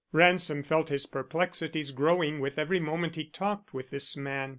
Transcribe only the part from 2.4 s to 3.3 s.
every moment he